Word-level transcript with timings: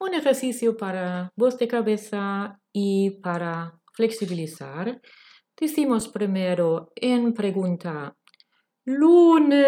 un 0.00 0.14
ejercicio 0.14 0.76
para 0.76 1.32
voz 1.36 1.58
de 1.58 1.68
cabeza 1.68 2.60
y 2.72 3.20
para 3.22 3.80
flexibilizar. 3.92 5.00
Decimos 5.60 6.08
primero 6.08 6.92
en 6.94 7.34
pregunta 7.34 8.16
lunes, 8.84 9.58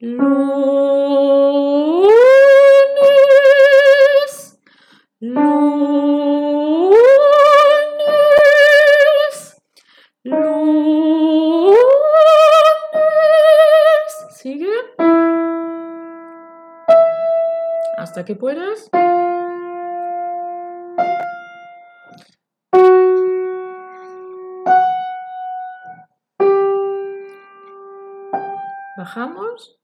lunes, 0.00 1.42
Hasta 17.96 18.24
que 18.24 18.34
puedas. 18.34 18.90
Bajamos. 28.96 29.83